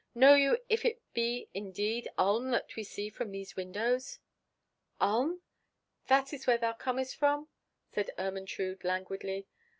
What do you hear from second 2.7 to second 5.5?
we see from these windows?" "Ulm?